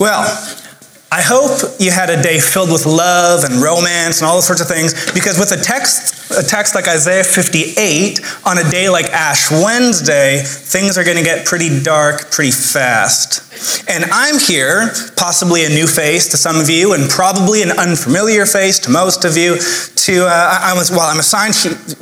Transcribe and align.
Well, 0.00 0.22
I 1.12 1.20
hope 1.20 1.60
you 1.78 1.90
had 1.90 2.08
a 2.08 2.22
day 2.22 2.40
filled 2.40 2.72
with 2.72 2.86
love 2.86 3.44
and 3.44 3.62
romance 3.62 4.20
and 4.20 4.26
all 4.26 4.36
those 4.36 4.46
sorts 4.46 4.62
of 4.62 4.68
things, 4.68 5.12
because 5.12 5.38
with 5.38 5.52
a 5.52 5.62
text, 5.62 6.16
a 6.36 6.42
text 6.42 6.74
like 6.74 6.88
Isaiah 6.88 7.24
58, 7.24 8.20
on 8.46 8.58
a 8.58 8.70
day 8.70 8.88
like 8.88 9.06
Ash 9.06 9.50
Wednesday, 9.50 10.42
things 10.44 10.96
are 10.96 11.04
going 11.04 11.16
to 11.16 11.24
get 11.24 11.46
pretty 11.46 11.82
dark 11.82 12.30
pretty 12.30 12.52
fast. 12.52 13.42
And 13.88 14.04
I'm 14.12 14.38
here, 14.38 14.88
possibly 15.16 15.64
a 15.64 15.68
new 15.68 15.86
face 15.86 16.28
to 16.30 16.36
some 16.36 16.56
of 16.56 16.70
you, 16.70 16.94
and 16.94 17.10
probably 17.10 17.62
an 17.62 17.72
unfamiliar 17.72 18.46
face 18.46 18.78
to 18.80 18.90
most 18.90 19.24
of 19.24 19.36
you. 19.36 19.58
To 20.06 20.26
uh, 20.26 20.58
I 20.62 20.72
was 20.74 20.90
well, 20.90 21.10
I'm 21.10 21.18
assigned 21.18 21.54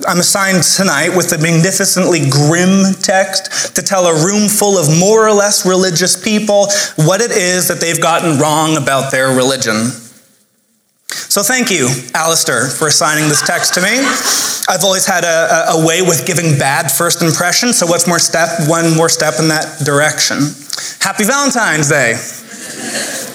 I'm 0.07 0.21
assigned 0.21 0.63
tonight 0.63 1.17
with 1.17 1.31
the 1.31 1.39
magnificently 1.39 2.29
grim 2.31 2.95
text 2.95 3.75
to 3.75 3.83
tell 3.83 4.07
a 4.07 4.25
room 4.25 4.49
full 4.49 4.79
of 4.79 4.89
more 4.99 5.27
or 5.27 5.33
less 5.33 5.67
religious 5.67 6.23
people 6.23 6.69
what 6.97 7.21
it 7.21 7.33
is 7.33 7.67
that 7.69 7.81
they've 7.81 8.01
gotten 8.01 8.39
wrong 8.39 8.77
about 8.77 9.11
their 9.11 9.29
religion. 9.35 9.91
So 11.11 11.43
thank 11.43 11.71
you, 11.71 11.89
Alistair, 12.15 12.69
for 12.69 12.89
assigning 12.89 13.29
this 13.29 13.47
text 13.47 13.75
to 13.75 13.81
me. 13.81 14.01
I've 14.69 14.85
always 14.85 15.07
had 15.07 15.25
a, 15.25 15.73
a, 15.79 15.87
way 15.87 16.03
with 16.03 16.27
giving 16.27 16.59
bad 16.59 16.91
first 16.93 17.23
impressions, 17.23 17.79
so 17.79 17.87
what's 17.87 18.07
more 18.07 18.19
step, 18.19 18.49
one 18.69 18.97
more 18.97 19.09
step 19.09 19.35
in 19.39 19.49
that 19.49 19.85
direction? 19.85 20.39
Happy 21.01 21.25
Valentine's 21.25 21.89
Day 21.89 22.15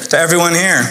to 0.09 0.17
everyone 0.17 0.53
here. 0.53 0.81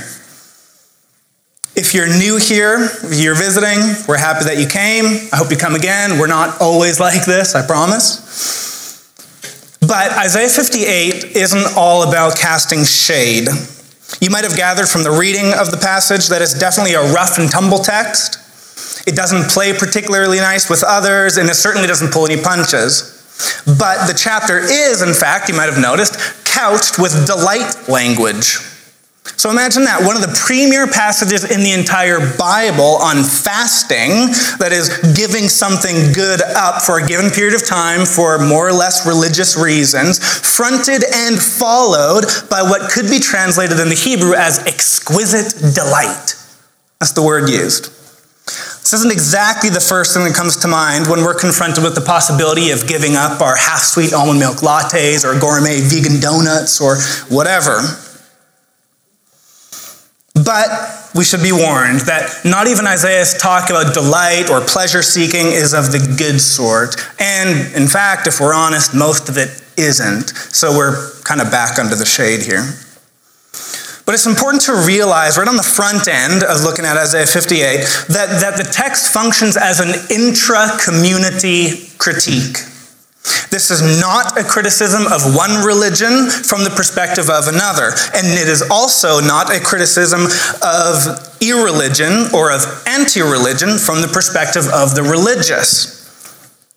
If 1.75 1.95
you're 1.95 2.09
new 2.09 2.37
here, 2.37 2.91
you're 3.11 3.35
visiting, 3.35 3.79
we're 4.09 4.19
happy 4.19 4.45
that 4.45 4.59
you 4.59 4.67
came. 4.67 5.29
I 5.33 5.37
hope 5.37 5.51
you 5.51 5.57
come 5.57 5.75
again. 5.75 6.19
We're 6.19 6.27
not 6.27 6.61
always 6.61 6.99
like 7.01 7.25
this, 7.25 7.55
I 7.55 7.67
promise. 7.67 9.09
But 9.81 10.13
Isaiah 10.13 10.49
58 10.49 11.37
isn't 11.37 11.77
all 11.77 12.09
about 12.09 12.39
casting 12.39 12.85
shade. 12.85 13.49
You 14.21 14.31
might 14.31 14.45
have 14.45 14.57
gathered 14.57 14.89
from 14.89 15.03
the 15.03 15.11
reading 15.11 15.53
of 15.55 15.71
the 15.71 15.77
passage 15.77 16.29
that 16.29 16.43
it's 16.43 16.59
definitely 16.59 16.95
a 16.95 17.13
rough 17.13 17.39
and 17.39 17.51
tumble 17.51 17.79
text. 17.79 18.39
It 19.07 19.17
doesn't 19.17 19.51
play 19.51 19.73
particularly 19.73 20.39
nice 20.39 20.69
with 20.71 20.85
others, 20.87 21.37
and 21.37 21.49
it 21.49 21.55
certainly 21.55 21.89
doesn't 21.89 22.13
pull 22.13 22.27
any 22.27 22.41
punches. 22.41 23.19
But 23.67 24.07
the 24.07 24.15
chapter 24.15 24.59
is, 24.59 25.03
in 25.03 25.15
fact, 25.15 25.49
you 25.49 25.57
might 25.57 25.73
have 25.73 25.81
noticed, 25.81 26.17
couched 26.45 26.99
with 26.99 27.27
delight 27.27 27.89
language. 27.89 28.59
So 29.25 29.51
imagine 29.51 29.85
that 29.85 30.03
one 30.03 30.17
of 30.17 30.23
the 30.23 30.35
premier 30.35 30.87
passages 30.87 31.47
in 31.47 31.63
the 31.63 31.71
entire 31.71 32.19
Bible 32.39 32.99
on 32.99 33.23
fasting, 33.23 34.35
that 34.59 34.71
is, 34.75 34.91
giving 35.15 35.47
something 35.47 36.13
good 36.13 36.43
up 36.43 36.83
for 36.83 36.99
a 36.99 37.07
given 37.07 37.31
period 37.31 37.55
of 37.55 37.67
time 37.67 38.05
for 38.05 38.39
more 38.39 38.67
or 38.67 38.73
less 38.73 39.07
religious 39.07 39.57
reasons, 39.57 40.19
fronted 40.19 41.07
and 41.07 41.39
followed 41.39 42.27
by 42.51 42.63
what 42.63 42.91
could 42.91 43.07
be 43.07 43.19
translated 43.19 43.79
in 43.79 43.89
the 43.89 43.99
Hebrew 43.99 44.35
as 44.35 44.59
exquisite 44.67 45.55
delight. 45.75 46.35
That's 46.99 47.15
the 47.15 47.23
word 47.23 47.49
used. 47.49 47.95
This 48.83 48.93
isn't 48.95 49.13
exactly 49.13 49.71
the 49.71 49.81
first 49.81 50.15
thing 50.15 50.25
that 50.25 50.35
comes 50.35 50.57
to 50.59 50.69
mind 50.69 51.07
when 51.07 51.23
we're 51.23 51.39
confronted 51.39 51.83
with 51.83 51.95
the 51.95 52.03
possibility 52.03 52.71
of 52.71 52.87
giving 52.87 53.15
up 53.15 53.41
our 53.41 53.55
half 53.55 53.83
sweet 53.83 54.13
almond 54.13 54.39
milk 54.39 54.59
lattes 54.59 55.25
or 55.25 55.39
gourmet 55.39 55.79
vegan 55.81 56.19
donuts 56.19 56.81
or 56.81 56.99
whatever. 57.31 57.79
But 60.45 61.11
we 61.15 61.25
should 61.25 61.43
be 61.43 61.53
warned 61.53 62.01
that 62.09 62.45
not 62.45 62.67
even 62.67 62.87
Isaiah's 62.87 63.37
talk 63.37 63.71
about 63.71 63.93
delight 63.93 64.51
or 64.51 64.61
pleasure 64.61 65.03
seeking 65.03 65.47
is 65.47 65.75
of 65.75 65.93
the 65.93 66.15
good 66.17 66.41
sort. 66.41 66.97
And 67.21 67.75
in 67.75 67.87
fact, 67.87 68.27
if 68.27 68.41
we're 68.41 68.55
honest, 68.55 68.95
most 68.95 69.29
of 69.29 69.37
it 69.37 69.63
isn't. 69.77 70.31
So 70.31 70.77
we're 70.77 71.13
kind 71.25 71.41
of 71.41 71.51
back 71.51 71.79
under 71.79 71.95
the 71.95 72.07
shade 72.07 72.43
here. 72.43 72.65
But 74.05 74.15
it's 74.15 74.27
important 74.27 74.63
to 74.65 74.75
realize 74.75 75.39
right 75.39 75.47
on 75.47 75.57
the 75.57 75.63
front 75.63 76.09
end 76.09 76.43
of 76.43 76.63
looking 76.63 76.85
at 76.85 76.97
Isaiah 76.97 77.27
58 77.27 78.09
that, 78.09 78.41
that 78.41 78.57
the 78.57 78.65
text 78.65 79.13
functions 79.13 79.57
as 79.57 79.79
an 79.79 79.95
intra 80.11 80.67
community 80.83 81.89
critique. 81.99 82.72
This 83.51 83.71
is 83.71 84.01
not 84.01 84.39
a 84.39 84.43
criticism 84.43 85.07
of 85.07 85.37
one 85.37 85.65
religion 85.65 86.31
from 86.31 86.65
the 86.65 86.71
perspective 86.71 87.29
of 87.31 87.47
another. 87.49 87.95
And 88.15 88.27
it 88.27 88.49
is 88.49 88.63
also 88.71 89.21
not 89.21 89.55
a 89.55 89.61
criticism 89.61 90.27
of 90.63 91.39
irreligion 91.41 92.35
or 92.35 92.51
of 92.51 92.65
anti 92.87 93.21
religion 93.21 93.79
from 93.79 94.01
the 94.01 94.09
perspective 94.09 94.67
of 94.73 94.95
the 94.95 95.03
religious. 95.03 96.03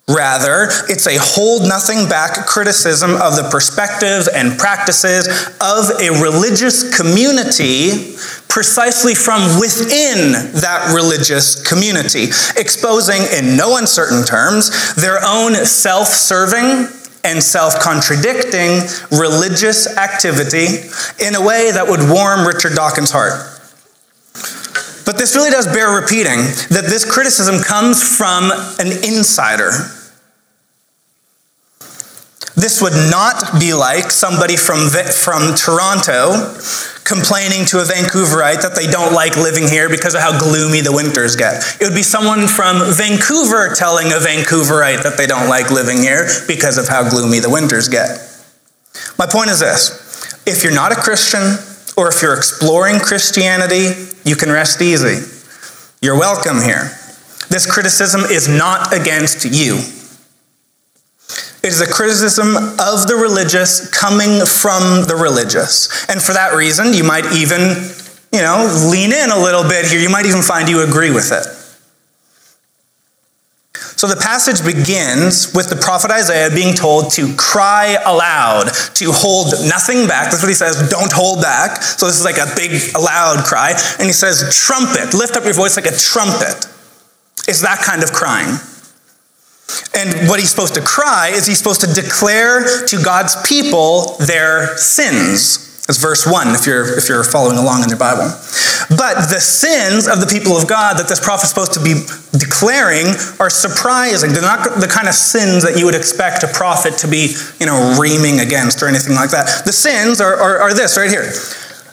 Rather, 0.08 0.68
it's 0.86 1.08
a 1.08 1.18
hold 1.18 1.66
nothing 1.66 2.08
back 2.08 2.46
criticism 2.46 3.10
of 3.16 3.34
the 3.34 3.48
perspectives 3.50 4.28
and 4.28 4.56
practices 4.56 5.26
of 5.60 5.90
a 6.00 6.22
religious 6.22 6.96
community 6.96 8.15
precisely 8.48 9.14
from 9.14 9.60
within 9.60 10.32
that 10.60 10.92
religious 10.94 11.62
community, 11.66 12.24
exposing 12.56 13.22
in 13.36 13.56
no 13.56 13.76
uncertain 13.76 14.24
terms 14.24 14.94
their 14.94 15.18
own 15.24 15.54
self 15.66 16.08
serving 16.08 16.88
and 17.24 17.42
self 17.42 17.80
contradicting 17.80 18.80
religious 19.10 19.96
activity 19.96 20.88
in 21.24 21.34
a 21.34 21.40
way 21.40 21.70
that 21.72 21.86
would 21.88 22.08
warm 22.08 22.46
Richard 22.46 22.74
Dawkins' 22.74 23.10
heart. 23.10 23.52
But 25.04 25.18
this 25.18 25.36
really 25.36 25.50
does 25.50 25.66
bear 25.66 25.94
repeating 26.00 26.38
that 26.70 26.86
this 26.88 27.04
criticism 27.04 27.62
comes 27.62 28.02
from 28.02 28.50
an 28.80 28.88
insider 29.04 29.70
this 32.56 32.80
would 32.80 32.96
not 33.12 33.60
be 33.60 33.74
like 33.74 34.10
somebody 34.10 34.56
from, 34.56 34.88
from 34.88 35.54
Toronto 35.54 36.56
complaining 37.04 37.68
to 37.68 37.78
a 37.78 37.84
Vancouverite 37.84 38.62
that 38.64 38.74
they 38.74 38.88
don't 38.88 39.12
like 39.12 39.36
living 39.36 39.68
here 39.68 39.88
because 39.88 40.14
of 40.14 40.20
how 40.22 40.36
gloomy 40.40 40.80
the 40.80 40.90
winters 40.90 41.36
get. 41.36 41.62
It 41.80 41.84
would 41.84 41.94
be 41.94 42.02
someone 42.02 42.48
from 42.48 42.80
Vancouver 42.96 43.74
telling 43.76 44.08
a 44.08 44.18
Vancouverite 44.18 45.04
that 45.04 45.16
they 45.16 45.26
don't 45.26 45.48
like 45.48 45.70
living 45.70 45.98
here 45.98 46.26
because 46.48 46.78
of 46.78 46.88
how 46.88 47.08
gloomy 47.08 47.38
the 47.40 47.50
winters 47.50 47.88
get. 47.88 48.24
My 49.18 49.26
point 49.26 49.50
is 49.50 49.60
this 49.60 50.02
if 50.46 50.64
you're 50.64 50.74
not 50.74 50.92
a 50.92 50.96
Christian, 50.96 51.60
or 51.96 52.08
if 52.08 52.22
you're 52.22 52.36
exploring 52.36 53.00
Christianity, 53.00 53.92
you 54.24 54.36
can 54.36 54.50
rest 54.50 54.80
easy. 54.80 55.24
You're 56.00 56.18
welcome 56.18 56.60
here. 56.60 56.92
This 57.48 57.70
criticism 57.70 58.22
is 58.22 58.48
not 58.48 58.92
against 58.92 59.44
you. 59.44 59.80
It 61.66 61.72
is 61.72 61.80
a 61.80 61.92
criticism 61.92 62.54
of 62.54 63.10
the 63.10 63.18
religious 63.20 63.90
coming 63.90 64.46
from 64.46 65.02
the 65.10 65.18
religious. 65.18 65.90
And 66.08 66.22
for 66.22 66.32
that 66.32 66.54
reason, 66.54 66.94
you 66.94 67.02
might 67.02 67.26
even, 67.34 67.74
you 68.30 68.38
know, 68.38 68.70
lean 68.86 69.10
in 69.10 69.34
a 69.34 69.38
little 69.42 69.66
bit 69.66 69.84
here. 69.90 69.98
You 69.98 70.08
might 70.08 70.26
even 70.26 70.42
find 70.42 70.68
you 70.68 70.86
agree 70.86 71.10
with 71.10 71.34
it. 71.34 71.42
So 73.98 74.06
the 74.06 74.14
passage 74.14 74.62
begins 74.62 75.52
with 75.58 75.68
the 75.68 75.74
prophet 75.74 76.12
Isaiah 76.12 76.54
being 76.54 76.72
told 76.72 77.10
to 77.18 77.34
cry 77.34 77.98
aloud, 78.06 78.70
to 79.02 79.10
hold 79.10 79.50
nothing 79.66 80.06
back. 80.06 80.30
That's 80.30 80.46
what 80.46 80.48
he 80.48 80.54
says, 80.54 80.88
don't 80.88 81.10
hold 81.10 81.42
back. 81.42 81.82
So 81.82 82.06
this 82.06 82.14
is 82.14 82.24
like 82.24 82.38
a 82.38 82.46
big, 82.54 82.78
loud 82.94 83.42
cry. 83.42 83.74
And 83.98 84.06
he 84.06 84.14
says, 84.14 84.54
trumpet, 84.54 85.18
lift 85.18 85.34
up 85.34 85.42
your 85.42 85.54
voice 85.54 85.74
like 85.74 85.90
a 85.90 85.96
trumpet. 85.96 86.70
It's 87.50 87.62
that 87.62 87.82
kind 87.82 88.04
of 88.04 88.12
crying. 88.12 88.54
And 89.94 90.28
what 90.28 90.38
he's 90.38 90.50
supposed 90.50 90.74
to 90.74 90.82
cry 90.82 91.30
is 91.32 91.46
he's 91.46 91.58
supposed 91.58 91.80
to 91.80 91.92
declare 91.92 92.86
to 92.86 93.02
God's 93.02 93.34
people 93.48 94.16
their 94.18 94.76
sins. 94.76 95.64
That's 95.86 95.98
verse 95.98 96.26
1 96.26 96.54
if 96.54 96.66
you're, 96.66 96.98
if 96.98 97.08
you're 97.08 97.24
following 97.24 97.58
along 97.58 97.82
in 97.82 97.88
your 97.88 97.98
Bible. 97.98 98.28
But 98.90 99.30
the 99.30 99.40
sins 99.40 100.06
of 100.06 100.20
the 100.20 100.26
people 100.26 100.56
of 100.56 100.68
God 100.68 100.98
that 100.98 101.08
this 101.08 101.18
prophet's 101.18 101.48
supposed 101.48 101.72
to 101.74 101.82
be 101.82 102.06
declaring 102.38 103.06
are 103.40 103.50
surprising. 103.50 104.32
They're 104.32 104.42
not 104.42 104.80
the 104.80 104.86
kind 104.86 105.08
of 105.08 105.14
sins 105.14 105.62
that 105.64 105.78
you 105.78 105.86
would 105.86 105.94
expect 105.94 106.42
a 106.42 106.48
prophet 106.48 106.98
to 106.98 107.08
be, 107.08 107.34
you 107.58 107.66
know, 107.66 107.96
reaming 107.98 108.40
against 108.40 108.82
or 108.82 108.88
anything 108.88 109.14
like 109.14 109.30
that. 109.30 109.64
The 109.64 109.72
sins 109.72 110.20
are, 110.20 110.34
are, 110.34 110.58
are 110.58 110.74
this 110.74 110.96
right 110.96 111.10
here. 111.10 111.32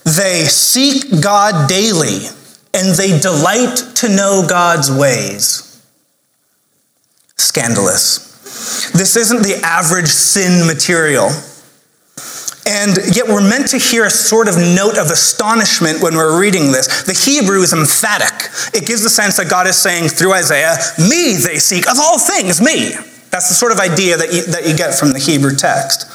They 0.03 0.45
seek 0.45 1.21
God 1.21 1.69
daily 1.69 2.27
and 2.73 2.97
they 2.97 3.17
delight 3.17 3.77
to 4.03 4.09
know 4.09 4.45
God's 4.47 4.91
ways 4.91 5.72
scandalous. 7.37 8.91
This 8.91 9.15
isn't 9.15 9.43
the 9.43 9.61
average 9.63 10.07
sin 10.07 10.65
material. 10.67 11.29
And 12.65 12.95
yet 13.13 13.27
we're 13.27 13.41
meant 13.41 13.67
to 13.69 13.77
hear 13.77 14.05
a 14.05 14.09
sort 14.09 14.47
of 14.47 14.55
note 14.55 14.97
of 14.97 15.11
astonishment 15.11 16.01
when 16.01 16.15
we're 16.15 16.39
reading 16.39 16.71
this. 16.71 17.03
The 17.03 17.13
Hebrew 17.13 17.61
is 17.61 17.73
emphatic. 17.73 18.49
It 18.73 18.87
gives 18.87 19.03
the 19.03 19.09
sense 19.09 19.35
that 19.37 19.49
God 19.49 19.67
is 19.67 19.75
saying 19.75 20.09
through 20.09 20.33
Isaiah, 20.33 20.77
Me 20.97 21.35
they 21.35 21.59
seek, 21.59 21.89
of 21.89 21.99
all 21.99 22.17
things, 22.17 22.61
me. 22.61 22.93
That's 23.33 23.49
the 23.49 23.55
sort 23.55 23.71
of 23.71 23.79
idea 23.79 24.15
that 24.15 24.31
you, 24.31 24.45
that 24.53 24.67
you 24.67 24.77
get 24.77 24.93
from 24.93 25.11
the 25.11 25.17
Hebrew 25.17 25.55
text. 25.55 26.05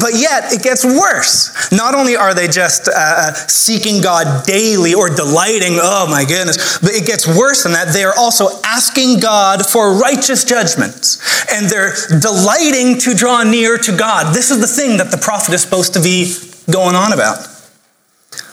But 0.00 0.18
yet, 0.18 0.50
it 0.52 0.60
gets 0.60 0.84
worse. 0.84 1.70
Not 1.70 1.94
only 1.94 2.16
are 2.16 2.34
they 2.34 2.48
just 2.48 2.88
uh, 2.88 2.92
uh, 2.96 3.32
seeking 3.46 4.02
God 4.02 4.44
daily 4.44 4.92
or 4.92 5.08
delighting, 5.08 5.78
oh 5.78 6.10
my 6.10 6.24
goodness, 6.24 6.78
but 6.78 6.90
it 6.90 7.06
gets 7.06 7.28
worse 7.28 7.62
than 7.62 7.74
that. 7.74 7.94
They 7.94 8.02
are 8.02 8.12
also 8.18 8.48
asking 8.64 9.20
God 9.20 9.64
for 9.64 9.94
righteous 9.94 10.42
judgments. 10.42 11.22
And 11.54 11.70
they're 11.70 11.94
delighting 12.18 12.98
to 13.06 13.14
draw 13.14 13.44
near 13.44 13.78
to 13.78 13.96
God. 13.96 14.34
This 14.34 14.50
is 14.50 14.58
the 14.58 14.66
thing 14.66 14.98
that 14.98 15.12
the 15.12 15.18
prophet 15.18 15.54
is 15.54 15.62
supposed 15.62 15.94
to 15.94 16.02
be 16.02 16.34
going 16.68 16.96
on 16.96 17.12
about. 17.12 17.38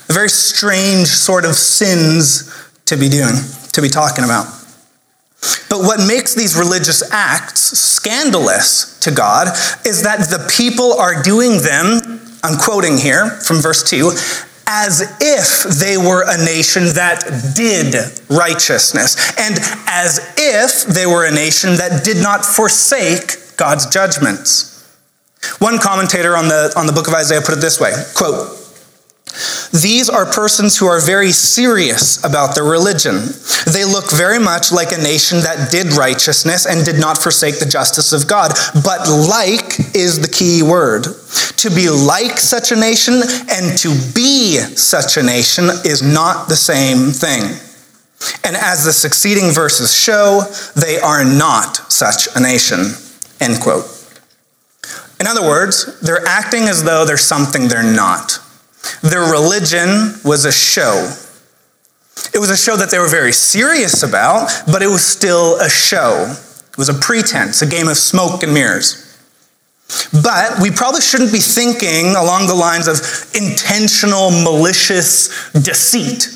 A 0.10 0.14
very 0.14 0.30
strange 0.30 1.08
sort 1.08 1.44
of 1.44 1.56
sins 1.56 2.54
to 2.86 2.98
be 2.98 3.10
doing, 3.10 3.34
to 3.74 3.82
be 3.82 3.90
talking 3.90 4.26
about. 4.26 4.61
But 5.70 5.80
what 5.82 6.06
makes 6.06 6.36
these 6.36 6.56
religious 6.58 7.02
acts 7.12 7.62
scandalous 7.62 9.00
to 9.00 9.12
God 9.12 9.48
is 9.86 10.04
that 10.04 10.20
the 10.30 10.48
people 10.56 10.94
are 10.94 11.24
doing 11.24 11.62
them, 11.62 12.20
I'm 12.44 12.58
quoting 12.58 12.98
here 12.98 13.30
from 13.30 13.58
verse 13.58 13.82
2, 13.90 14.12
as 14.68 15.02
if 15.20 15.64
they 15.80 15.98
were 15.98 16.24
a 16.28 16.38
nation 16.38 16.84
that 16.96 17.54
did 17.56 17.96
righteousness, 18.30 19.18
and 19.38 19.58
as 19.88 20.34
if 20.38 20.94
they 20.94 21.06
were 21.06 21.26
a 21.26 21.32
nation 21.32 21.78
that 21.78 22.04
did 22.06 22.22
not 22.22 22.46
forsake 22.46 23.58
God's 23.58 23.88
judgments. 23.88 24.72
One 25.60 25.80
commentator 25.80 26.38
on 26.38 26.48
the, 26.48 26.72
on 26.78 26.86
the 26.86 26.94
book 26.94 27.08
of 27.08 27.14
Isaiah 27.14 27.42
put 27.42 27.58
it 27.58 27.62
this 27.62 27.80
way 27.80 27.92
quote, 28.16 28.61
these 29.72 30.10
are 30.10 30.26
persons 30.26 30.78
who 30.78 30.88
are 30.88 31.00
very 31.00 31.32
serious 31.32 32.24
about 32.26 32.56
their 32.56 32.66
religion. 32.66 33.16
They 33.72 33.86
look 33.86 34.12
very 34.12 34.40
much 34.40 34.72
like 34.72 34.92
a 34.92 35.02
nation 35.02 35.40
that 35.40 35.72
did 35.72 35.94
righteousness 35.94 36.66
and 36.66 36.84
did 36.84 37.00
not 37.00 37.18
forsake 37.18 37.60
the 37.60 37.66
justice 37.66 38.12
of 38.12 38.28
God. 38.28 38.52
But 38.84 39.08
like 39.08 39.96
is 39.96 40.20
the 40.20 40.28
key 40.28 40.62
word. 40.62 41.04
To 41.58 41.70
be 41.70 41.90
like 41.90 42.38
such 42.38 42.72
a 42.72 42.76
nation 42.76 43.22
and 43.50 43.78
to 43.80 43.90
be 44.14 44.58
such 44.58 45.16
a 45.16 45.24
nation 45.24 45.70
is 45.86 46.02
not 46.02 46.50
the 46.50 46.58
same 46.58 47.12
thing. 47.12 47.44
And 48.44 48.56
as 48.56 48.84
the 48.84 48.94
succeeding 48.94 49.52
verses 49.52 49.96
show, 49.96 50.42
they 50.76 51.00
are 51.00 51.24
not 51.24 51.78
such 51.92 52.28
a 52.36 52.42
nation. 52.42 52.80
End 53.40 53.62
quote. 53.62 53.86
In 55.20 55.28
other 55.28 55.42
words, 55.44 56.00
they're 56.02 56.26
acting 56.28 56.64
as 56.64 56.84
though 56.84 57.06
they're 57.06 57.18
something 57.18 57.68
they're 57.68 57.84
not. 57.84 58.40
Their 59.02 59.22
religion 59.22 60.16
was 60.24 60.46
a 60.46 60.52
show. 60.52 61.14
It 62.34 62.40
was 62.40 62.50
a 62.50 62.58
show 62.58 62.76
that 62.78 62.92
they 62.92 63.00
were 63.00 63.10
very 63.10 63.34
serious 63.34 64.04
about, 64.04 64.50
but 64.68 64.82
it 64.82 64.88
was 64.88 65.06
still 65.06 65.60
a 65.60 65.70
show. 65.70 66.34
It 66.70 66.78
was 66.78 66.90
a 66.90 66.94
pretense, 66.94 67.62
a 67.62 67.68
game 67.68 67.88
of 67.88 67.98
smoke 67.98 68.44
and 68.44 68.54
mirrors. 68.54 69.08
But 70.14 70.60
we 70.62 70.72
probably 70.72 71.02
shouldn't 71.02 71.34
be 71.34 71.40
thinking 71.40 72.16
along 72.16 72.48
the 72.48 72.56
lines 72.56 72.88
of 72.88 72.96
intentional, 73.36 74.32
malicious 74.32 75.52
deceit. 75.52 76.30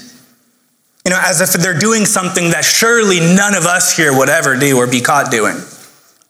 You 1.05 1.11
know, 1.11 1.21
as 1.23 1.39
if 1.39 1.53
they're 1.61 1.77
doing 1.77 2.05
something 2.05 2.49
that 2.51 2.65
surely 2.65 3.19
none 3.19 3.53
of 3.53 3.65
us 3.65 3.95
here 3.95 4.17
would 4.17 4.29
ever 4.29 4.57
do 4.57 4.77
or 4.77 4.87
be 4.87 5.01
caught 5.01 5.31
doing. 5.31 5.55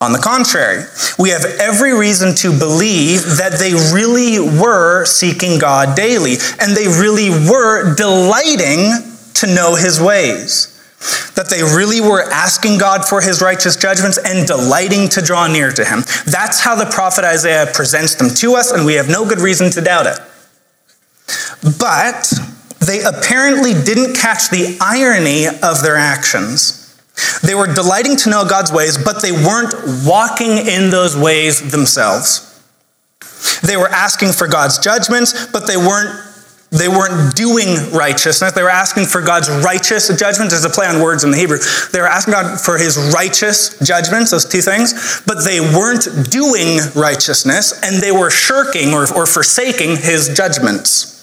On 0.02 0.12
the 0.12 0.20
contrary, 0.20 0.84
we 1.18 1.30
have 1.30 1.46
every 1.60 1.98
reason 1.98 2.36
to 2.36 2.58
believe 2.58 3.22
that 3.38 3.58
they 3.58 3.74
really 3.94 4.40
were 4.40 5.06
seeking 5.06 5.58
God 5.58 5.96
daily 5.96 6.36
and 6.60 6.76
they 6.76 6.88
really 6.88 7.30
were 7.30 7.96
delighting 7.96 8.92
to 9.36 9.48
know 9.48 9.76
his 9.76 10.02
ways. 10.02 10.72
That 11.36 11.50
they 11.50 11.62
really 11.62 12.02
were 12.02 12.22
asking 12.22 12.78
God 12.78 13.06
for 13.06 13.22
his 13.22 13.42
righteous 13.42 13.76
judgments 13.76 14.18
and 14.18 14.48
delighting 14.48 15.08
to 15.10 15.22
draw 15.22 15.48
near 15.48 15.72
to 15.72 15.86
him. 15.86 16.00
That's 16.26 16.60
how 16.60 16.76
the 16.76 16.86
prophet 16.86 17.24
Isaiah 17.24 17.68
presents 17.74 18.16
them 18.16 18.30
to 18.30 18.56
us, 18.56 18.72
and 18.72 18.86
we 18.86 18.96
have 18.96 19.08
no 19.08 19.28
good 19.28 19.40
reason 19.40 19.70
to 19.72 19.82
doubt 19.82 20.08
it. 20.08 20.20
But 21.80 22.34
they 22.86 23.04
apparently 23.04 23.74
didn't 23.74 24.16
catch 24.16 24.50
the 24.50 24.78
irony 24.82 25.48
of 25.48 25.84
their 25.84 25.96
actions. 25.96 26.85
They 27.44 27.56
were 27.56 27.72
delighting 27.74 28.18
to 28.18 28.30
know 28.30 28.46
God's 28.46 28.72
ways, 28.72 28.98
but 28.98 29.22
they 29.22 29.32
weren't 29.32 29.74
walking 30.06 30.58
in 30.68 30.90
those 30.90 31.16
ways 31.16 31.72
themselves. 31.72 32.52
They 33.64 33.78
were 33.78 33.88
asking 33.88 34.34
for 34.34 34.48
God's 34.48 34.80
judgments, 34.80 35.48
but 35.48 35.68
they 35.68 35.78
weren't 35.78 36.22
they 36.72 36.90
weren't 36.90 37.36
doing 37.36 37.92
righteousness. 37.94 38.52
They 38.52 38.64
were 38.64 38.70
asking 38.70 39.06
for 39.06 39.22
God's 39.22 39.50
righteous 39.50 40.08
judgment. 40.20 40.50
There's 40.50 40.66
a 40.66 40.70
play 40.70 40.88
on 40.88 41.02
words 41.02 41.24
in 41.24 41.32
the 41.32 41.38
Hebrew. 41.38 41.60
They 41.94 42.02
were 42.02 42.08
asking 42.08 42.34
God 42.34 42.60
for 42.60 42.78
his 42.78 43.14
righteous 43.14 43.80
judgments, 43.80 44.32
those 44.32 44.44
two 44.44 44.62
things, 44.62 45.22
but 45.26 45.46
they 45.46 45.62
weren't 45.62 46.30
doing 46.30 46.80
righteousness 46.94 47.80
and 47.82 48.04
they 48.04 48.12
were 48.12 48.30
shirking 48.30 48.94
or, 48.94 49.04
or 49.16 49.26
forsaking 49.26 49.98
his 49.98 50.34
judgments. 50.36 51.15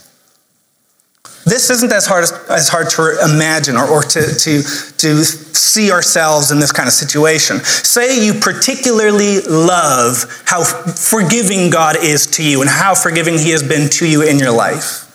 This 1.45 1.71
isn't 1.71 1.93
as 1.93 2.07
hard, 2.07 2.23
as, 2.23 2.33
as 2.49 2.69
hard 2.69 2.89
to 2.91 3.19
imagine 3.25 3.77
or, 3.77 3.87
or 3.89 4.03
to, 4.03 4.21
to, 4.21 4.63
to 4.63 5.25
see 5.25 5.91
ourselves 5.91 6.53
in 6.53 6.61
this 6.61 6.71
kind 6.71 6.87
of 6.87 6.93
situation. 6.93 7.59
Say 7.61 8.25
you 8.25 8.35
particularly 8.35 9.41
love 9.41 10.43
how 10.47 10.63
forgiving 10.63 11.71
God 11.71 11.97
is 12.01 12.27
to 12.33 12.45
you 12.45 12.61
and 12.61 12.71
how 12.71 12.95
forgiving 12.95 13.39
He 13.39 13.51
has 13.51 13.63
been 13.63 13.91
to 13.91 14.09
you 14.09 14.23
in 14.23 14.39
your 14.39 14.53
life. 14.53 15.09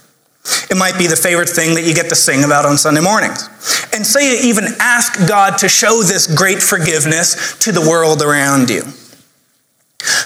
It 0.70 0.76
might 0.76 0.98
be 0.98 1.08
the 1.08 1.16
favorite 1.16 1.50
thing 1.50 1.76
that 1.76 1.84
you 1.84 1.94
get 1.94 2.10
to 2.10 2.16
sing 2.16 2.44
about 2.44 2.66
on 2.66 2.78
Sunday 2.78 3.02
mornings. 3.02 3.48
And 3.94 4.06
say 4.06 4.34
you 4.34 4.50
even 4.50 4.66
ask 4.80 5.28
God 5.28 5.58
to 5.60 5.70
show 5.70 6.04
this 6.04 6.28
great 6.28 6.62
forgiveness 6.62 7.58
to 7.60 7.72
the 7.72 7.82
world 7.82 8.22
around 8.22 8.70
you. 8.70 8.84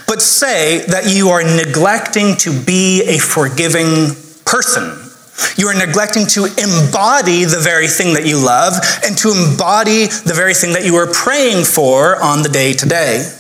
But 0.08 0.22
say 0.22 0.86
that 0.88 1.06
you 1.08 1.30
are 1.30 1.44
neglecting 1.44 2.38
to 2.38 2.52
be 2.64 3.04
a 3.04 3.18
forgiving 3.18 4.16
person 4.46 5.01
you 5.58 5.68
are 5.68 5.74
neglecting 5.74 6.26
to 6.28 6.46
embody 6.46 7.46
the 7.46 7.60
very 7.62 7.88
thing 7.88 8.14
that 8.14 8.26
you 8.26 8.44
love 8.44 8.74
and 9.06 9.18
to 9.20 9.30
embody 9.30 10.08
the 10.08 10.34
very 10.36 10.54
thing 10.54 10.74
that 10.74 10.86
you 10.86 10.96
are 10.96 11.08
praying 11.12 11.66
for 11.66 12.22
on 12.22 12.44
the 12.44 12.50
day 12.50 12.74
to 12.74 12.88
day. 12.88 13.32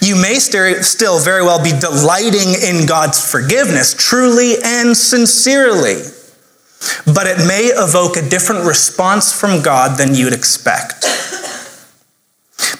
You 0.00 0.16
may 0.16 0.34
still 0.36 1.20
very 1.20 1.42
well 1.42 1.62
be 1.62 1.70
delighting 1.70 2.54
in 2.60 2.86
God's 2.86 3.20
forgiveness, 3.30 3.94
truly 3.94 4.54
and 4.64 4.96
sincerely, 4.96 6.02
but 7.06 7.26
it 7.26 7.46
may 7.46 7.70
evoke 7.76 8.16
a 8.16 8.28
different 8.28 8.66
response 8.66 9.32
from 9.32 9.62
God 9.62 9.98
than 9.98 10.14
you'd 10.14 10.32
expect. 10.32 11.04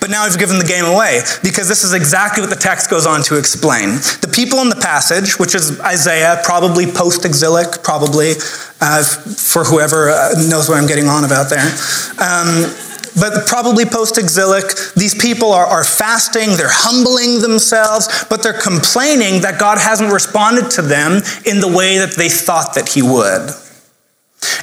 But 0.00 0.10
now 0.10 0.22
I've 0.22 0.38
given 0.38 0.58
the 0.58 0.64
game 0.64 0.86
away 0.86 1.20
because 1.42 1.68
this 1.68 1.84
is 1.84 1.92
exactly 1.92 2.40
what 2.40 2.50
the 2.50 2.56
text 2.56 2.88
goes 2.88 3.06
on 3.06 3.22
to 3.24 3.38
explain. 3.38 3.96
The 4.24 4.32
people 4.32 4.60
in 4.60 4.70
the 4.70 4.80
passage, 4.80 5.38
which 5.38 5.54
is 5.54 5.78
Isaiah, 5.80 6.40
probably 6.42 6.86
post 6.86 7.24
exilic, 7.24 7.82
probably, 7.82 8.32
uh, 8.80 9.04
for 9.04 9.64
whoever 9.64 10.08
uh, 10.10 10.32
knows 10.48 10.68
what 10.68 10.78
I'm 10.78 10.86
getting 10.86 11.06
on 11.06 11.24
about 11.24 11.50
there. 11.50 11.68
Um, 12.16 12.72
but 13.18 13.46
probably 13.46 13.84
post 13.84 14.18
exilic, 14.18 14.64
these 14.94 15.14
people 15.14 15.52
are, 15.52 15.66
are 15.66 15.84
fasting, 15.84 16.56
they're 16.56 16.68
humbling 16.70 17.40
themselves, 17.40 18.24
but 18.30 18.42
they're 18.42 18.60
complaining 18.60 19.42
that 19.42 19.58
God 19.58 19.78
hasn't 19.78 20.12
responded 20.12 20.70
to 20.72 20.82
them 20.82 21.20
in 21.44 21.60
the 21.60 21.68
way 21.68 21.98
that 21.98 22.14
they 22.16 22.28
thought 22.28 22.74
that 22.74 22.90
He 22.90 23.02
would. 23.02 23.50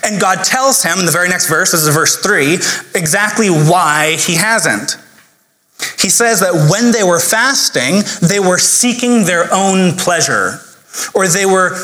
And 0.04 0.20
God 0.20 0.44
tells 0.44 0.82
him 0.82 1.00
in 1.00 1.06
the 1.06 1.12
very 1.12 1.30
next 1.30 1.48
verse, 1.48 1.74
is 1.74 1.88
verse 1.90 2.16
3, 2.18 2.56
exactly 2.96 3.50
why 3.50 4.16
He 4.18 4.36
hasn't. 4.36 4.98
He 6.00 6.10
says 6.10 6.40
that 6.40 6.70
when 6.72 6.92
they 6.92 7.04
were 7.04 7.20
fasting, 7.20 8.02
they 8.28 8.40
were 8.40 8.58
seeking 8.58 9.26
their 9.26 9.54
own 9.54 9.96
pleasure, 9.96 10.60
or 11.14 11.28
they 11.28 11.46
were 11.46 11.76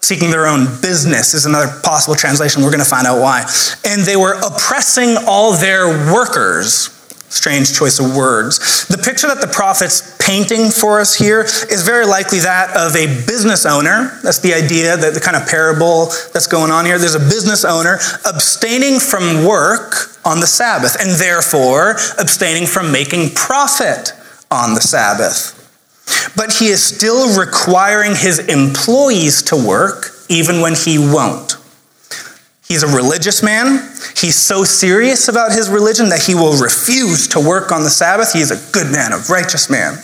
seeking 0.00 0.30
their 0.30 0.46
own 0.46 0.66
business, 0.80 1.34
is 1.34 1.46
another 1.46 1.72
possible 1.82 2.14
translation. 2.14 2.62
We're 2.62 2.70
going 2.70 2.82
to 2.82 2.88
find 2.88 3.06
out 3.06 3.20
why. 3.20 3.44
And 3.84 4.02
they 4.02 4.16
were 4.16 4.34
oppressing 4.34 5.16
all 5.26 5.52
their 5.52 5.88
workers. 6.12 6.97
Strange 7.30 7.76
choice 7.76 7.98
of 7.98 8.16
words. 8.16 8.86
The 8.86 8.96
picture 8.96 9.26
that 9.26 9.42
the 9.42 9.52
prophet's 9.52 10.16
painting 10.16 10.70
for 10.70 10.98
us 10.98 11.14
here 11.14 11.42
is 11.42 11.82
very 11.84 12.06
likely 12.06 12.38
that 12.40 12.74
of 12.74 12.96
a 12.96 13.06
business 13.26 13.66
owner. 13.66 14.18
That's 14.22 14.38
the 14.38 14.54
idea, 14.54 14.96
that 14.96 15.12
the 15.12 15.20
kind 15.20 15.36
of 15.36 15.46
parable 15.46 16.06
that's 16.32 16.46
going 16.46 16.70
on 16.70 16.86
here. 16.86 16.98
There's 16.98 17.14
a 17.14 17.18
business 17.18 17.66
owner 17.66 17.98
abstaining 18.26 18.98
from 18.98 19.44
work 19.44 20.16
on 20.24 20.40
the 20.40 20.46
Sabbath, 20.46 20.96
and 21.00 21.10
therefore 21.10 21.92
abstaining 22.18 22.66
from 22.66 22.90
making 22.90 23.34
profit 23.34 24.12
on 24.50 24.72
the 24.74 24.80
Sabbath. 24.80 25.54
But 26.34 26.54
he 26.54 26.68
is 26.68 26.82
still 26.82 27.38
requiring 27.38 28.14
his 28.14 28.38
employees 28.38 29.42
to 29.44 29.56
work 29.56 30.12
even 30.30 30.62
when 30.62 30.74
he 30.74 30.98
won't. 30.98 31.57
He's 32.68 32.82
a 32.82 32.86
religious 32.86 33.42
man. 33.42 33.90
He's 34.14 34.36
so 34.36 34.62
serious 34.62 35.28
about 35.28 35.52
his 35.52 35.70
religion 35.70 36.10
that 36.10 36.22
he 36.22 36.34
will 36.34 36.60
refuse 36.60 37.26
to 37.28 37.40
work 37.40 37.72
on 37.72 37.82
the 37.82 37.88
Sabbath. 37.88 38.34
He's 38.34 38.50
a 38.50 38.72
good 38.72 38.92
man, 38.92 39.14
a 39.14 39.18
righteous 39.30 39.70
man. 39.70 39.94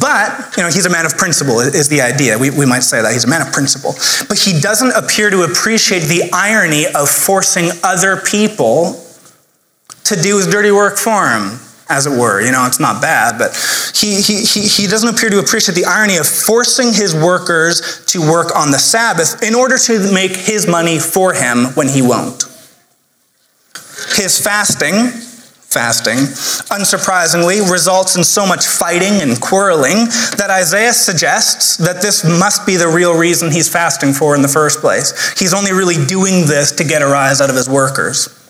But, 0.00 0.56
you 0.56 0.62
know, 0.62 0.68
he's 0.68 0.86
a 0.86 0.90
man 0.90 1.04
of 1.04 1.18
principle, 1.18 1.58
is 1.58 1.88
the 1.88 2.02
idea. 2.02 2.38
We, 2.38 2.50
we 2.50 2.64
might 2.64 2.84
say 2.84 3.02
that. 3.02 3.12
He's 3.12 3.24
a 3.24 3.28
man 3.28 3.42
of 3.42 3.52
principle. 3.52 3.94
But 4.28 4.38
he 4.38 4.60
doesn't 4.60 4.92
appear 4.92 5.30
to 5.30 5.42
appreciate 5.42 6.04
the 6.04 6.30
irony 6.32 6.86
of 6.86 7.10
forcing 7.10 7.70
other 7.82 8.16
people 8.16 9.02
to 10.04 10.14
do 10.14 10.36
his 10.36 10.46
dirty 10.46 10.70
work 10.70 10.98
for 10.98 11.28
him, 11.28 11.58
as 11.88 12.06
it 12.06 12.18
were. 12.18 12.40
You 12.40 12.52
know, 12.52 12.66
it's 12.66 12.80
not 12.80 13.00
bad, 13.00 13.38
but 13.38 13.54
he, 13.94 14.20
he, 14.20 14.44
he, 14.44 14.66
he 14.66 14.86
doesn't 14.86 15.14
appear 15.14 15.30
to 15.30 15.38
appreciate 15.38 15.74
the 15.74 15.84
irony 15.84 16.16
of 16.16 16.26
forcing 16.26 16.92
his 16.92 17.14
workers 17.14 18.04
to 18.06 18.20
work 18.20 18.54
on 18.56 18.70
the 18.70 18.78
Sabbath 18.78 19.42
in 19.42 19.54
order 19.54 19.78
to 19.78 20.12
make 20.12 20.32
his 20.32 20.66
money 20.66 20.98
for 20.98 21.32
him 21.32 21.66
when 21.74 21.88
he 21.88 22.02
won't. 22.02 22.44
His 24.14 24.40
fasting 24.42 25.22
fasting, 25.76 26.16
unsurprisingly, 26.72 27.70
results 27.70 28.16
in 28.16 28.24
so 28.24 28.46
much 28.46 28.66
fighting 28.66 29.20
and 29.20 29.38
quarreling 29.38 30.06
that 30.38 30.48
Isaiah 30.48 30.94
suggests 30.94 31.76
that 31.76 32.00
this 32.00 32.24
must 32.24 32.64
be 32.64 32.76
the 32.76 32.88
real 32.88 33.14
reason 33.14 33.50
he's 33.50 33.68
fasting 33.70 34.14
for 34.14 34.34
in 34.34 34.40
the 34.40 34.48
first 34.48 34.80
place. 34.80 35.38
He's 35.38 35.52
only 35.52 35.72
really 35.72 36.02
doing 36.06 36.46
this 36.46 36.72
to 36.72 36.84
get 36.84 37.02
a 37.02 37.06
rise 37.06 37.42
out 37.42 37.50
of 37.50 37.56
his 37.56 37.68
workers. 37.68 38.45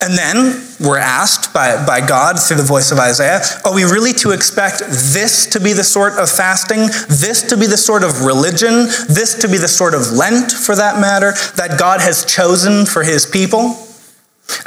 And 0.00 0.16
then 0.16 0.62
we're 0.78 0.98
asked 0.98 1.54
by, 1.54 1.82
by 1.86 2.06
God 2.06 2.38
through 2.38 2.58
the 2.58 2.62
voice 2.62 2.92
of 2.92 2.98
Isaiah 2.98 3.40
are 3.64 3.74
we 3.74 3.84
really 3.84 4.12
to 4.14 4.32
expect 4.32 4.80
this 4.80 5.46
to 5.46 5.60
be 5.60 5.72
the 5.72 5.84
sort 5.84 6.18
of 6.18 6.30
fasting, 6.30 6.80
this 7.08 7.42
to 7.48 7.56
be 7.56 7.66
the 7.66 7.78
sort 7.78 8.04
of 8.04 8.20
religion, 8.20 8.88
this 9.08 9.34
to 9.40 9.48
be 9.48 9.56
the 9.56 9.68
sort 9.68 9.94
of 9.94 10.12
Lent, 10.12 10.52
for 10.52 10.76
that 10.76 11.00
matter, 11.00 11.32
that 11.56 11.78
God 11.78 12.00
has 12.02 12.26
chosen 12.26 12.84
for 12.84 13.04
his 13.04 13.24
people? 13.24 13.70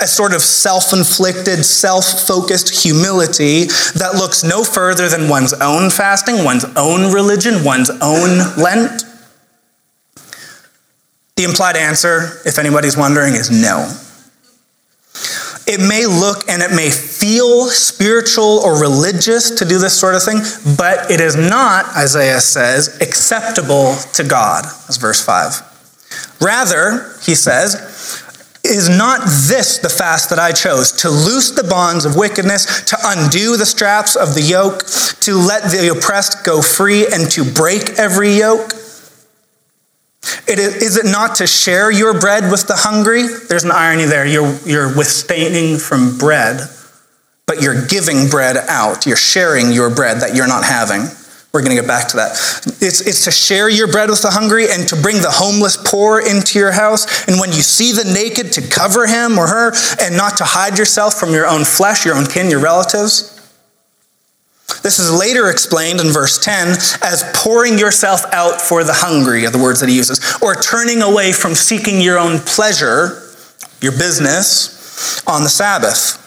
A 0.02 0.08
sort 0.08 0.34
of 0.34 0.42
self 0.42 0.92
inflicted, 0.94 1.64
self 1.64 2.06
focused 2.28 2.84
humility 2.84 3.66
that 3.96 4.16
looks 4.16 4.44
no 4.44 4.64
further 4.64 5.08
than 5.08 5.30
one's 5.30 5.54
own 5.54 5.92
fasting, 5.92 6.44
one's 6.44 6.66
own 6.76 7.14
religion, 7.14 7.64
one's 7.64 7.92
own 8.02 8.58
Lent? 8.58 9.04
The 11.36 11.44
implied 11.44 11.78
answer, 11.78 12.42
if 12.46 12.58
anybody's 12.58 12.98
wondering, 12.98 13.36
is 13.36 13.50
no. 13.50 13.88
It 15.72 15.80
may 15.80 16.08
look 16.08 16.50
and 16.50 16.64
it 16.64 16.72
may 16.72 16.90
feel 16.90 17.68
spiritual 17.68 18.60
or 18.66 18.82
religious 18.82 19.52
to 19.52 19.66
do 19.66 19.78
this 19.78 20.00
sort 20.00 20.16
of 20.16 20.24
thing, 20.24 20.40
but 20.76 21.12
it 21.12 21.22
is 21.22 21.36
not, 21.36 21.86
Isaiah 21.96 22.42
says, 22.42 22.98
acceptable 23.02 23.96
to 24.14 24.24
God, 24.24 24.66
as 24.90 24.98
verse 24.98 25.24
5. 25.24 26.42
Rather, 26.42 27.14
he 27.22 27.36
says, 27.36 27.76
is 28.64 28.90
not 28.90 29.22
this 29.22 29.78
the 29.78 29.90
fast 29.90 30.32
that 30.32 30.40
I 30.40 30.54
chose? 30.54 30.92
To 31.04 31.10
loose 31.10 31.52
the 31.52 31.64
bonds 31.64 32.04
of 32.04 32.16
wickedness, 32.16 32.84
to 32.86 32.98
undo 33.04 33.56
the 33.56 33.66
straps 33.66 34.16
of 34.16 34.34
the 34.34 34.42
yoke, 34.42 34.86
to 35.22 35.38
let 35.38 35.72
the 35.72 35.96
oppressed 35.96 36.44
go 36.44 36.64
free, 36.64 37.06
and 37.06 37.30
to 37.32 37.44
break 37.46 37.92
every 38.00 38.32
yoke? 38.32 38.74
It 40.48 40.60
is, 40.60 40.76
is, 40.76 40.98
it 40.98 41.06
not 41.06 41.36
to 41.36 41.48
share 41.48 41.90
your 41.90 42.20
bread 42.20 42.52
with 42.52 42.68
the 42.68 42.76
hungry? 42.76 43.24
There's 43.24 43.64
an 43.64 43.72
irony 43.72 44.04
there. 44.04 44.26
You're, 44.26 44.54
you're 44.66 44.96
withstanding 44.96 45.78
from 45.78 46.18
bread, 46.18 46.60
but 47.48 47.62
you're 47.62 47.88
giving 47.88 48.30
bread 48.30 48.58
out. 48.58 49.06
You're 49.06 49.16
sharing 49.16 49.72
your 49.72 49.90
bread 49.90 50.22
that 50.22 50.36
you're 50.36 50.48
not 50.48 50.66
having. 50.66 51.08
We're 51.52 51.62
going 51.62 51.76
to 51.76 51.82
get 51.82 51.88
back 51.88 52.10
to 52.10 52.18
that. 52.18 52.32
It's, 52.80 53.02
it's 53.02 53.24
to 53.24 53.32
share 53.32 53.70
your 53.70 53.88
bread 53.88 54.10
with 54.10 54.22
the 54.22 54.30
hungry 54.30 54.70
and 54.70 54.88
to 54.90 54.96
bring 54.96 55.16
the 55.18 55.32
homeless 55.32 55.78
poor 55.78 56.20
into 56.20 56.60
your 56.60 56.72
house. 56.72 57.28
And 57.28 57.40
when 57.40 57.50
you 57.50 57.62
see 57.64 57.92
the 57.92 58.04
naked, 58.04 58.52
to 58.54 58.62
cover 58.62 59.08
him 59.08 59.40
or 59.40 59.48
her 59.48 59.72
and 60.00 60.16
not 60.16 60.38
to 60.38 60.44
hide 60.44 60.78
yourself 60.78 61.16
from 61.16 61.32
your 61.32 61.48
own 61.48 61.64
flesh, 61.66 62.06
your 62.06 62.16
own 62.16 62.26
kin, 62.26 62.52
your 62.52 62.60
relatives. 62.60 63.39
This 64.90 64.98
is 64.98 65.14
later 65.14 65.52
explained 65.52 66.02
in 66.02 66.08
verse 66.08 66.40
10 66.40 66.70
as 67.04 67.24
pouring 67.36 67.78
yourself 67.78 68.22
out 68.34 68.60
for 68.60 68.84
the 68.84 68.92
hungry, 68.92 69.46
are 69.46 69.52
the 69.52 69.60
words 69.60 69.82
that 69.82 69.90
he 69.90 69.96
uses, 69.96 70.20
or 70.42 70.56
turning 70.56 71.04
away 71.04 71.32
from 71.32 71.54
seeking 71.54 72.02
your 72.02 72.18
own 72.18 72.40
pleasure, 72.40 73.22
your 73.82 73.92
business, 73.92 75.22
on 75.28 75.44
the 75.44 75.50
Sabbath. 75.50 76.18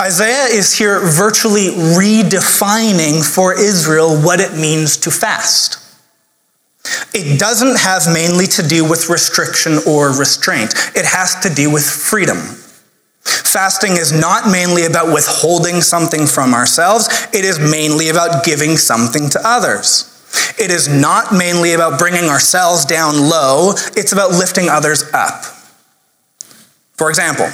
Isaiah 0.00 0.52
is 0.52 0.76
here 0.76 0.98
virtually 0.98 1.68
redefining 1.68 3.24
for 3.24 3.56
Israel 3.56 4.20
what 4.20 4.40
it 4.40 4.58
means 4.58 4.96
to 4.96 5.12
fast. 5.12 5.78
It 7.14 7.38
doesn't 7.38 7.78
have 7.78 8.12
mainly 8.12 8.48
to 8.48 8.66
do 8.66 8.84
with 8.84 9.08
restriction 9.08 9.78
or 9.86 10.08
restraint, 10.08 10.74
it 10.96 11.04
has 11.04 11.38
to 11.42 11.54
do 11.54 11.70
with 11.70 11.88
freedom. 11.88 12.38
Fasting 13.26 13.92
is 13.92 14.12
not 14.12 14.50
mainly 14.50 14.84
about 14.84 15.12
withholding 15.12 15.80
something 15.80 16.26
from 16.26 16.54
ourselves, 16.54 17.08
it 17.32 17.44
is 17.44 17.58
mainly 17.58 18.08
about 18.08 18.44
giving 18.44 18.76
something 18.76 19.28
to 19.30 19.40
others. 19.44 20.12
It 20.58 20.70
is 20.70 20.88
not 20.88 21.32
mainly 21.32 21.72
about 21.72 21.98
bringing 21.98 22.28
ourselves 22.28 22.84
down 22.84 23.28
low, 23.28 23.72
it's 23.96 24.12
about 24.12 24.30
lifting 24.30 24.68
others 24.68 25.04
up. 25.12 25.44
For 26.96 27.10
example, 27.10 27.46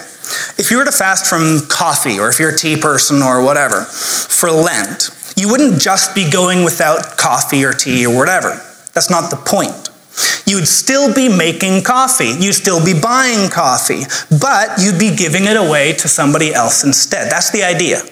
if 0.56 0.70
you 0.70 0.78
were 0.78 0.84
to 0.84 0.92
fast 0.92 1.26
from 1.26 1.66
coffee, 1.68 2.18
or 2.18 2.28
if 2.28 2.38
you're 2.38 2.54
a 2.54 2.56
tea 2.56 2.76
person 2.76 3.22
or 3.22 3.42
whatever, 3.42 3.82
for 3.82 4.50
Lent, 4.50 5.10
you 5.36 5.48
wouldn't 5.48 5.80
just 5.80 6.14
be 6.14 6.30
going 6.30 6.64
without 6.64 7.16
coffee 7.16 7.64
or 7.64 7.72
tea 7.72 8.06
or 8.06 8.16
whatever. 8.16 8.50
That's 8.94 9.10
not 9.10 9.30
the 9.30 9.36
point. 9.36 9.90
You'd 10.46 10.66
still 10.66 11.14
be 11.14 11.28
making 11.28 11.82
coffee. 11.82 12.34
You'd 12.38 12.54
still 12.54 12.84
be 12.84 12.98
buying 12.98 13.50
coffee, 13.50 14.02
but 14.30 14.78
you'd 14.78 14.98
be 14.98 15.14
giving 15.14 15.44
it 15.44 15.56
away 15.56 15.92
to 15.94 16.08
somebody 16.08 16.52
else 16.52 16.84
instead. 16.84 17.30
That's 17.30 17.50
the 17.50 17.62
idea. 17.62 18.02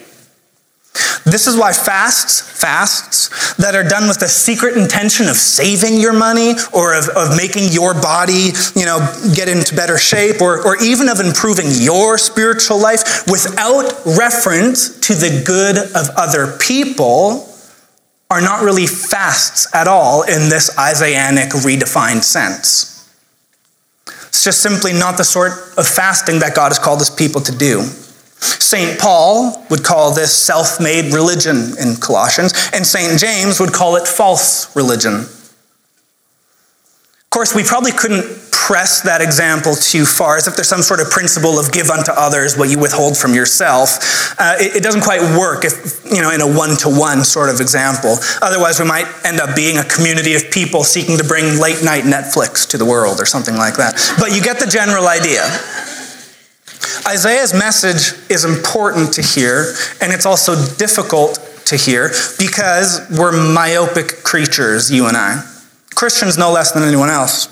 This 1.23 1.47
is 1.47 1.55
why 1.55 1.71
fasts, 1.71 2.41
fasts 2.41 3.53
that 3.55 3.75
are 3.75 3.83
done 3.83 4.07
with 4.07 4.19
the 4.19 4.27
secret 4.27 4.75
intention 4.75 5.29
of 5.29 5.35
saving 5.35 5.97
your 5.97 6.13
money 6.13 6.55
or 6.73 6.95
of, 6.95 7.07
of 7.09 7.37
making 7.37 7.71
your 7.71 7.93
body, 7.93 8.51
you 8.75 8.85
know, 8.85 8.99
get 9.33 9.47
into 9.47 9.75
better 9.75 9.97
shape 9.97 10.41
or, 10.41 10.65
or 10.65 10.81
even 10.83 11.07
of 11.07 11.19
improving 11.19 11.67
your 11.69 12.17
spiritual 12.17 12.79
life 12.79 13.23
without 13.27 13.93
reference 14.05 14.99
to 14.99 15.13
the 15.13 15.43
good 15.45 15.77
of 15.77 16.09
other 16.17 16.57
people 16.57 17.50
are 18.31 18.41
not 18.41 18.63
really 18.63 18.87
fasts 18.87 19.67
at 19.75 19.89
all 19.89 20.23
in 20.23 20.47
this 20.47 20.75
Isaianic 20.79 21.49
redefined 21.49 22.23
sense. 22.23 22.87
It's 24.05 24.45
just 24.45 24.61
simply 24.61 24.93
not 24.93 25.17
the 25.17 25.25
sort 25.25 25.51
of 25.77 25.85
fasting 25.85 26.39
that 26.39 26.55
God 26.55 26.69
has 26.69 26.79
called 26.79 26.99
his 26.99 27.09
people 27.09 27.41
to 27.41 27.51
do. 27.51 27.81
St. 28.39 28.97
Paul 28.97 29.63
would 29.69 29.83
call 29.83 30.13
this 30.13 30.33
self 30.33 30.79
made 30.79 31.13
religion 31.13 31.73
in 31.77 31.97
Colossians, 31.97 32.53
and 32.73 32.87
St. 32.87 33.19
James 33.19 33.59
would 33.59 33.73
call 33.73 33.97
it 33.97 34.07
false 34.07 34.73
religion. 34.77 35.25
Of 37.31 37.35
course, 37.35 37.55
we 37.55 37.63
probably 37.63 37.93
couldn't 37.93 38.51
press 38.51 38.99
that 39.03 39.21
example 39.21 39.73
too 39.73 40.03
far, 40.03 40.35
as 40.35 40.47
if 40.47 40.57
there's 40.57 40.67
some 40.67 40.81
sort 40.81 40.99
of 40.99 41.09
principle 41.09 41.57
of 41.59 41.71
give 41.71 41.89
unto 41.89 42.11
others 42.11 42.57
what 42.57 42.69
you 42.69 42.77
withhold 42.77 43.15
from 43.15 43.33
yourself. 43.33 44.35
Uh, 44.37 44.57
it, 44.59 44.75
it, 44.75 44.83
doesn't 44.83 44.99
quite 44.99 45.21
work 45.39 45.63
if, 45.63 46.03
you 46.11 46.21
know, 46.21 46.29
in 46.29 46.41
a 46.41 46.45
one-to-one 46.45 47.23
sort 47.23 47.47
of 47.47 47.61
example. 47.61 48.17
Otherwise, 48.41 48.81
we 48.81 48.85
might 48.85 49.07
end 49.23 49.39
up 49.39 49.55
being 49.55 49.77
a 49.77 49.85
community 49.85 50.35
of 50.35 50.51
people 50.51 50.83
seeking 50.83 51.17
to 51.17 51.23
bring 51.23 51.57
late-night 51.57 52.03
Netflix 52.03 52.67
to 52.67 52.77
the 52.77 52.83
world 52.83 53.21
or 53.21 53.25
something 53.25 53.55
like 53.55 53.77
that. 53.77 53.95
But 54.19 54.35
you 54.35 54.41
get 54.43 54.59
the 54.59 54.67
general 54.67 55.07
idea. 55.07 55.47
Isaiah's 57.07 57.53
message 57.53 58.11
is 58.29 58.43
important 58.43 59.13
to 59.13 59.21
hear, 59.21 59.73
and 60.01 60.11
it's 60.11 60.25
also 60.25 60.55
difficult 60.75 61.39
to 61.67 61.77
hear 61.77 62.09
because 62.37 63.07
we're 63.17 63.31
myopic 63.31 64.21
creatures, 64.23 64.91
you 64.91 65.07
and 65.07 65.15
I. 65.15 65.47
Christians 66.01 66.35
no 66.35 66.51
less 66.51 66.71
than 66.71 66.81
anyone 66.81 67.11
else. 67.11 67.45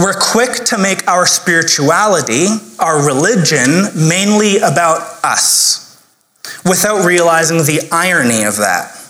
We're 0.00 0.18
quick 0.18 0.64
to 0.64 0.78
make 0.78 1.06
our 1.06 1.26
spirituality, 1.26 2.48
our 2.80 3.06
religion, 3.06 3.84
mainly 3.94 4.56
about 4.56 5.24
us, 5.24 6.02
without 6.64 7.06
realizing 7.06 7.58
the 7.58 7.88
irony 7.92 8.42
of 8.42 8.56
that. 8.56 9.00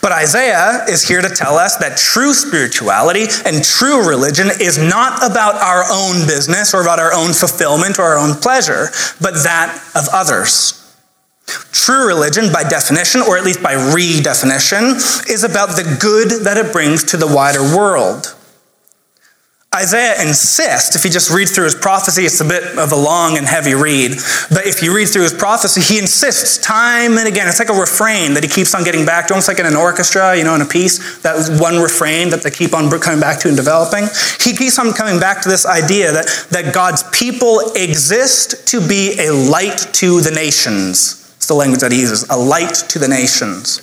But 0.00 0.12
Isaiah 0.12 0.86
is 0.88 1.06
here 1.06 1.20
to 1.20 1.28
tell 1.28 1.56
us 1.56 1.76
that 1.76 1.98
true 1.98 2.32
spirituality 2.32 3.26
and 3.44 3.62
true 3.62 4.08
religion 4.08 4.48
is 4.58 4.78
not 4.78 5.18
about 5.18 5.56
our 5.56 5.84
own 5.92 6.26
business 6.26 6.72
or 6.72 6.80
about 6.80 6.98
our 6.98 7.12
own 7.12 7.34
fulfillment 7.34 7.98
or 7.98 8.04
our 8.04 8.16
own 8.16 8.36
pleasure, 8.36 8.86
but 9.20 9.34
that 9.44 9.68
of 9.94 10.08
others. 10.14 10.81
True 11.46 12.06
religion, 12.06 12.52
by 12.52 12.62
definition, 12.62 13.20
or 13.22 13.36
at 13.36 13.44
least 13.44 13.62
by 13.62 13.74
redefinition, 13.74 14.94
is 15.28 15.44
about 15.44 15.70
the 15.70 15.98
good 16.00 16.44
that 16.44 16.56
it 16.56 16.72
brings 16.72 17.04
to 17.04 17.16
the 17.16 17.26
wider 17.26 17.62
world. 17.76 18.34
Isaiah 19.74 20.20
insists, 20.20 20.94
if 20.96 21.04
you 21.04 21.10
just 21.10 21.30
read 21.30 21.48
through 21.48 21.64
his 21.64 21.74
prophecy, 21.74 22.26
it's 22.26 22.42
a 22.42 22.44
bit 22.44 22.76
of 22.76 22.92
a 22.92 22.96
long 22.96 23.38
and 23.38 23.46
heavy 23.46 23.74
read, 23.74 24.12
but 24.50 24.66
if 24.66 24.82
you 24.82 24.94
read 24.94 25.08
through 25.08 25.22
his 25.22 25.32
prophecy, 25.32 25.80
he 25.80 25.98
insists 25.98 26.58
time 26.58 27.16
and 27.16 27.26
again. 27.26 27.48
It's 27.48 27.58
like 27.58 27.70
a 27.70 27.80
refrain 27.80 28.34
that 28.34 28.42
he 28.42 28.50
keeps 28.50 28.74
on 28.74 28.84
getting 28.84 29.06
back 29.06 29.28
to, 29.28 29.32
almost 29.32 29.48
like 29.48 29.58
in 29.58 29.64
an 29.64 29.74
orchestra, 29.74 30.36
you 30.36 30.44
know, 30.44 30.54
in 30.54 30.60
a 30.60 30.66
piece, 30.66 31.22
that 31.22 31.58
one 31.58 31.80
refrain 31.80 32.28
that 32.30 32.42
they 32.42 32.50
keep 32.50 32.74
on 32.74 32.90
coming 33.00 33.18
back 33.18 33.40
to 33.40 33.48
and 33.48 33.56
developing. 33.56 34.08
He 34.40 34.54
keeps 34.54 34.78
on 34.78 34.92
coming 34.92 35.18
back 35.18 35.40
to 35.42 35.48
this 35.48 35.64
idea 35.64 36.12
that, 36.12 36.26
that 36.50 36.74
God's 36.74 37.02
people 37.04 37.60
exist 37.74 38.68
to 38.68 38.86
be 38.86 39.18
a 39.18 39.32
light 39.32 39.86
to 39.94 40.20
the 40.20 40.32
nations. 40.32 41.21
It's 41.42 41.48
the 41.48 41.54
language 41.54 41.80
that 41.80 41.90
he 41.90 42.02
uses, 42.02 42.24
a 42.30 42.36
light 42.36 42.72
to 42.90 43.00
the 43.00 43.08
nations. 43.08 43.78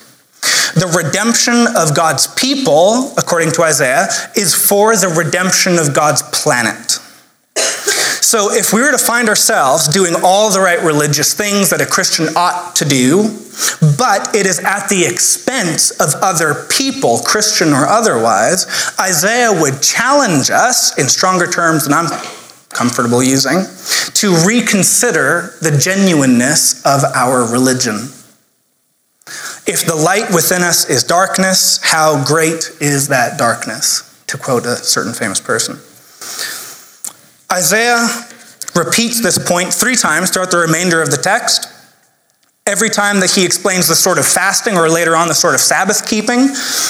The 0.75 0.87
redemption 0.95 1.67
of 1.75 1.93
God's 1.93 2.25
people, 2.25 3.11
according 3.17 3.51
to 3.51 3.63
Isaiah, 3.63 4.07
is 4.33 4.55
for 4.55 4.95
the 4.95 5.09
redemption 5.09 5.77
of 5.77 5.93
God's 5.93 6.21
planet. 6.21 6.91
So, 8.23 8.53
if 8.53 8.71
we 8.71 8.79
were 8.81 8.91
to 8.91 8.97
find 8.97 9.27
ourselves 9.27 9.89
doing 9.89 10.13
all 10.23 10.49
the 10.49 10.61
right 10.61 10.81
religious 10.81 11.33
things 11.33 11.69
that 11.71 11.81
a 11.81 11.85
Christian 11.85 12.27
ought 12.37 12.77
to 12.77 12.85
do, 12.85 13.23
but 13.97 14.33
it 14.33 14.45
is 14.45 14.59
at 14.59 14.87
the 14.87 15.05
expense 15.05 15.91
of 15.99 16.13
other 16.21 16.65
people, 16.69 17.19
Christian 17.25 17.73
or 17.73 17.85
otherwise, 17.85 18.93
Isaiah 18.97 19.51
would 19.51 19.81
challenge 19.81 20.49
us 20.49 20.97
in 20.97 21.09
stronger 21.09 21.45
terms 21.45 21.83
than 21.83 21.93
I'm 21.93 22.07
comfortable 22.79 23.21
using, 23.21 23.65
to 24.13 24.33
reconsider 24.47 25.53
the 25.59 25.77
genuineness 25.77 26.81
of 26.85 27.03
our 27.13 27.43
religion. 27.51 27.95
If 29.67 29.85
the 29.85 29.95
light 29.95 30.33
within 30.33 30.61
us 30.61 30.89
is 30.89 31.03
darkness, 31.03 31.81
how 31.83 32.23
great 32.25 32.71
is 32.79 33.09
that 33.09 33.37
darkness? 33.37 34.23
To 34.27 34.37
quote 34.37 34.65
a 34.65 34.77
certain 34.77 35.13
famous 35.13 35.41
person. 35.41 35.75
Isaiah 37.51 38.07
repeats 38.73 39.21
this 39.21 39.37
point 39.37 39.73
three 39.73 39.97
times 39.97 40.29
throughout 40.29 40.51
the 40.51 40.59
remainder 40.59 41.01
of 41.01 41.11
the 41.11 41.17
text. 41.17 41.67
Every 42.69 42.91
time 42.91 43.19
that 43.21 43.31
he 43.31 43.43
explains 43.43 43.87
the 43.87 43.95
sort 43.95 44.19
of 44.19 44.27
fasting 44.27 44.77
or 44.77 44.87
later 44.89 45.15
on 45.15 45.27
the 45.27 45.33
sort 45.33 45.55
of 45.55 45.59
Sabbath 45.59 46.07
keeping, 46.07 46.49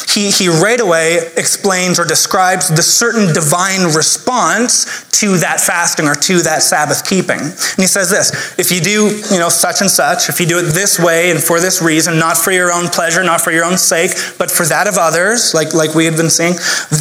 he, 0.09 0.29
he 0.29 0.49
right 0.49 0.79
away 0.79 1.19
explains 1.37 1.97
or 1.97 2.03
describes 2.03 2.67
the 2.67 2.83
certain 2.83 3.33
divine 3.33 3.95
response 3.95 5.07
to 5.21 5.37
that 5.37 5.61
fasting 5.61 6.05
or 6.05 6.15
to 6.15 6.39
that 6.41 6.63
Sabbath 6.63 7.07
keeping. 7.07 7.39
And 7.39 7.77
he 7.77 7.87
says 7.87 8.09
this 8.09 8.59
if 8.59 8.73
you 8.73 8.81
do, 8.81 9.21
you 9.31 9.39
know, 9.39 9.47
such 9.47 9.79
and 9.79 9.89
such, 9.89 10.27
if 10.27 10.41
you 10.41 10.45
do 10.45 10.59
it 10.59 10.73
this 10.73 10.99
way 10.99 11.31
and 11.31 11.41
for 11.41 11.61
this 11.61 11.81
reason, 11.81 12.19
not 12.19 12.37
for 12.37 12.51
your 12.51 12.73
own 12.73 12.87
pleasure, 12.87 13.23
not 13.23 13.39
for 13.39 13.51
your 13.51 13.63
own 13.63 13.77
sake, 13.77 14.11
but 14.37 14.51
for 14.51 14.65
that 14.65 14.85
of 14.85 14.97
others, 14.97 15.53
like, 15.53 15.73
like 15.73 15.95
we 15.95 16.03
had 16.03 16.17
been 16.17 16.29
seeing, 16.29 16.55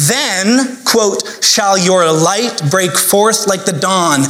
then, 0.07 0.77
quote, 0.85 1.43
shall 1.43 1.77
your 1.77 2.09
light 2.09 2.61
break 2.71 2.97
forth 2.97 3.45
like 3.45 3.65
the 3.65 3.73
dawn 3.73 4.23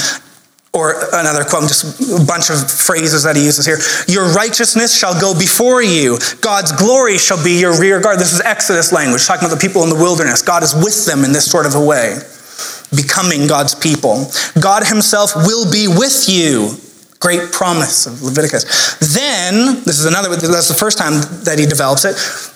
or 0.73 0.93
another 1.13 1.43
quote, 1.43 1.63
just 1.63 1.99
a 2.11 2.25
bunch 2.25 2.49
of 2.49 2.69
phrases 2.69 3.23
that 3.23 3.35
he 3.35 3.43
uses 3.45 3.65
here. 3.65 3.77
Your 4.07 4.31
righteousness 4.33 4.95
shall 4.95 5.19
go 5.19 5.37
before 5.37 5.81
you. 5.81 6.19
God's 6.41 6.71
glory 6.71 7.17
shall 7.17 7.43
be 7.43 7.59
your 7.59 7.79
rear 7.79 7.99
guard. 7.99 8.19
This 8.19 8.33
is 8.33 8.41
Exodus 8.41 8.93
language, 8.93 9.25
talking 9.25 9.47
about 9.47 9.59
the 9.59 9.67
people 9.67 9.83
in 9.83 9.89
the 9.89 9.95
wilderness. 9.95 10.41
God 10.41 10.61
is 10.63 10.75
with 10.75 11.05
them 11.05 11.23
in 11.25 11.31
this 11.31 11.49
sort 11.49 11.65
of 11.65 11.73
a 11.75 11.83
way, 11.83 12.19
becoming 12.95 13.47
God's 13.47 13.73
people. 13.73 14.29
God 14.61 14.85
himself 14.85 15.35
will 15.35 15.69
be 15.71 15.87
with 15.87 16.29
you. 16.29 16.77
Great 17.19 17.51
promise 17.51 18.05
of 18.05 18.21
Leviticus. 18.21 18.95
Then, 19.13 19.83
this 19.83 19.99
is 19.99 20.05
another, 20.05 20.29
that's 20.29 20.69
the 20.69 20.73
first 20.73 20.97
time 20.97 21.19
that 21.43 21.59
he 21.59 21.65
develops 21.65 22.05
it. 22.05 22.15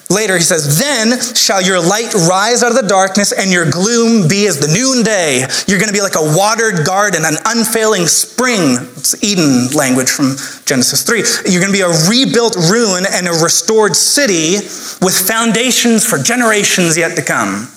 Later, 0.10 0.38
he 0.38 0.44
says, 0.44 0.80
Then 0.80 1.20
shall 1.36 1.62
your 1.62 1.82
light 1.82 2.14
rise 2.14 2.64
out 2.64 2.72
of 2.72 2.78
the 2.82 2.88
darkness 2.88 3.34
and 3.34 3.52
your 3.52 3.70
gloom 3.70 4.30
be 4.30 4.48
as 4.48 4.60
the 4.60 4.72
noonday. 4.72 5.44
You're 5.68 5.80
going 5.80 5.92
to 5.92 5.94
be 5.94 6.02
like 6.02 6.16
a 6.16 6.38
watered 6.38 6.86
garden, 6.86 7.26
an 7.26 7.36
unfailing 7.46 8.08
spring. 8.08 8.78
It's 8.96 9.22
Eden 9.22 9.76
language 9.76 10.10
from 10.10 10.38
Genesis 10.64 11.04
3. 11.04 11.52
You're 11.52 11.60
going 11.60 11.74
to 11.74 11.78
be 11.78 11.84
a 11.84 11.92
rebuilt 12.08 12.56
ruin 12.72 13.04
and 13.10 13.28
a 13.28 13.36
restored 13.44 13.98
city 13.98 14.64
with 15.04 15.16
foundations 15.28 16.06
for 16.06 16.18
generations 16.18 16.96
yet 16.96 17.18
to 17.18 17.22
come. 17.22 17.73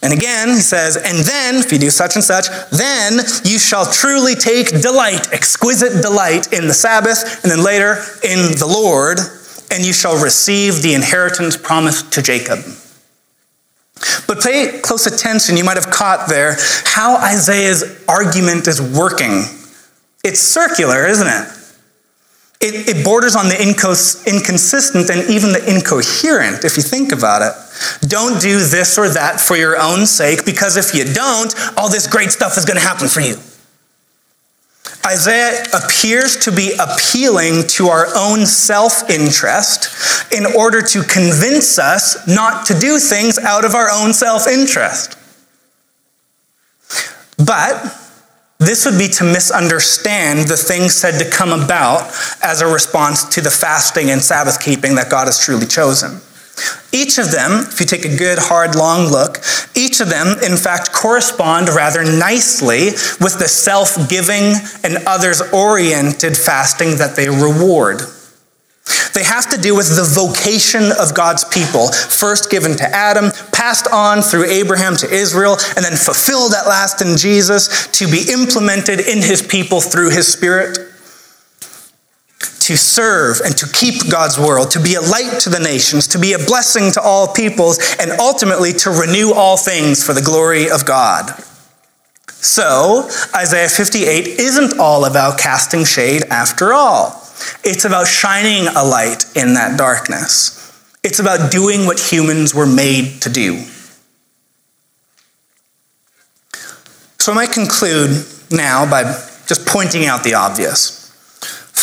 And 0.00 0.12
again, 0.12 0.48
he 0.48 0.60
says, 0.60 0.96
and 0.96 1.18
then, 1.18 1.56
if 1.56 1.72
you 1.72 1.78
do 1.78 1.90
such 1.90 2.14
and 2.14 2.22
such, 2.22 2.46
then 2.70 3.18
you 3.44 3.58
shall 3.58 3.84
truly 3.84 4.36
take 4.36 4.80
delight, 4.80 5.32
exquisite 5.32 6.02
delight 6.02 6.52
in 6.52 6.68
the 6.68 6.74
Sabbath, 6.74 7.42
and 7.42 7.50
then 7.50 7.64
later 7.64 7.94
in 8.22 8.54
the 8.58 8.68
Lord, 8.68 9.18
and 9.72 9.84
you 9.84 9.92
shall 9.92 10.22
receive 10.22 10.82
the 10.82 10.94
inheritance 10.94 11.56
promised 11.56 12.12
to 12.12 12.22
Jacob. 12.22 12.60
But 14.28 14.40
pay 14.40 14.78
close 14.80 15.06
attention, 15.06 15.56
you 15.56 15.64
might 15.64 15.76
have 15.76 15.90
caught 15.90 16.28
there 16.28 16.56
how 16.84 17.16
Isaiah's 17.16 18.04
argument 18.06 18.68
is 18.68 18.80
working. 18.80 19.42
It's 20.22 20.40
circular, 20.40 21.06
isn't 21.06 21.26
it? 21.26 21.54
It, 22.60 22.96
it 22.96 23.04
borders 23.04 23.34
on 23.34 23.48
the 23.48 23.54
incos- 23.54 24.24
inconsistent 24.26 25.10
and 25.10 25.28
even 25.28 25.52
the 25.52 25.64
incoherent, 25.68 26.64
if 26.64 26.76
you 26.76 26.82
think 26.82 27.12
about 27.12 27.42
it. 27.42 27.52
Don't 28.00 28.40
do 28.40 28.58
this 28.58 28.98
or 28.98 29.08
that 29.08 29.40
for 29.40 29.56
your 29.56 29.80
own 29.80 30.06
sake, 30.06 30.44
because 30.44 30.76
if 30.76 30.94
you 30.94 31.04
don't, 31.12 31.54
all 31.76 31.88
this 31.88 32.06
great 32.06 32.30
stuff 32.30 32.56
is 32.56 32.64
going 32.64 32.78
to 32.78 32.86
happen 32.86 33.08
for 33.08 33.20
you. 33.20 33.36
Isaiah 35.06 35.64
appears 35.72 36.36
to 36.44 36.52
be 36.52 36.72
appealing 36.78 37.66
to 37.68 37.88
our 37.88 38.06
own 38.14 38.46
self 38.46 39.08
interest 39.08 40.32
in 40.32 40.44
order 40.44 40.82
to 40.82 41.02
convince 41.02 41.78
us 41.78 42.26
not 42.26 42.66
to 42.66 42.78
do 42.78 42.98
things 42.98 43.38
out 43.38 43.64
of 43.64 43.74
our 43.74 43.88
own 43.90 44.12
self 44.12 44.46
interest. 44.46 45.16
But 47.38 47.96
this 48.58 48.84
would 48.84 48.98
be 48.98 49.08
to 49.08 49.24
misunderstand 49.24 50.48
the 50.48 50.56
things 50.56 50.94
said 50.94 51.18
to 51.22 51.30
come 51.30 51.52
about 51.52 52.12
as 52.42 52.60
a 52.60 52.66
response 52.66 53.24
to 53.36 53.40
the 53.40 53.50
fasting 53.50 54.10
and 54.10 54.20
Sabbath 54.20 54.60
keeping 54.60 54.96
that 54.96 55.10
God 55.10 55.26
has 55.26 55.42
truly 55.42 55.66
chosen. 55.66 56.20
Each 56.92 57.18
of 57.18 57.30
them, 57.30 57.66
if 57.68 57.80
you 57.80 57.86
take 57.86 58.04
a 58.04 58.16
good, 58.16 58.38
hard, 58.38 58.74
long 58.74 59.10
look, 59.10 59.38
each 59.74 60.00
of 60.00 60.08
them, 60.08 60.36
in 60.42 60.56
fact, 60.56 60.92
correspond 60.92 61.68
rather 61.68 62.04
nicely 62.04 62.90
with 63.20 63.38
the 63.38 63.48
self 63.48 64.08
giving 64.08 64.54
and 64.82 65.06
others 65.06 65.40
oriented 65.52 66.36
fasting 66.36 66.98
that 66.98 67.16
they 67.16 67.28
reward. 67.28 68.00
They 69.14 69.24
have 69.24 69.50
to 69.50 69.60
do 69.60 69.74
with 69.74 69.96
the 69.96 70.04
vocation 70.04 70.92
of 70.98 71.14
God's 71.14 71.44
people, 71.44 71.92
first 71.92 72.50
given 72.50 72.76
to 72.76 72.84
Adam, 72.84 73.30
passed 73.52 73.86
on 73.92 74.22
through 74.22 74.44
Abraham 74.44 74.96
to 74.96 75.10
Israel, 75.10 75.56
and 75.76 75.84
then 75.84 75.96
fulfilled 75.96 76.54
at 76.54 76.66
last 76.66 77.02
in 77.02 77.16
Jesus 77.16 77.88
to 77.98 78.06
be 78.06 78.30
implemented 78.32 79.00
in 79.00 79.18
his 79.18 79.42
people 79.42 79.80
through 79.80 80.10
his 80.10 80.28
Spirit. 80.32 80.87
To 82.68 82.76
serve 82.76 83.40
and 83.46 83.56
to 83.56 83.66
keep 83.66 84.10
God's 84.10 84.38
world, 84.38 84.72
to 84.72 84.78
be 84.78 84.92
a 84.92 85.00
light 85.00 85.40
to 85.40 85.48
the 85.48 85.58
nations, 85.58 86.06
to 86.08 86.18
be 86.18 86.34
a 86.34 86.38
blessing 86.38 86.92
to 86.92 87.00
all 87.00 87.32
peoples, 87.32 87.78
and 87.98 88.10
ultimately 88.20 88.74
to 88.74 88.90
renew 88.90 89.32
all 89.32 89.56
things 89.56 90.04
for 90.04 90.12
the 90.12 90.20
glory 90.20 90.70
of 90.70 90.84
God. 90.84 91.32
So, 92.26 93.08
Isaiah 93.34 93.70
58 93.70 94.26
isn't 94.38 94.78
all 94.78 95.06
about 95.06 95.38
casting 95.38 95.86
shade 95.86 96.24
after 96.24 96.74
all. 96.74 97.24
It's 97.64 97.86
about 97.86 98.06
shining 98.06 98.68
a 98.68 98.84
light 98.84 99.24
in 99.34 99.54
that 99.54 99.78
darkness. 99.78 100.78
It's 101.02 101.20
about 101.20 101.50
doing 101.50 101.86
what 101.86 101.98
humans 101.98 102.54
were 102.54 102.66
made 102.66 103.22
to 103.22 103.30
do. 103.30 103.64
So 107.18 107.32
I 107.32 107.34
might 107.34 107.52
conclude 107.52 108.26
now 108.50 108.84
by 108.88 109.04
just 109.46 109.66
pointing 109.66 110.04
out 110.04 110.22
the 110.22 110.34
obvious. 110.34 110.97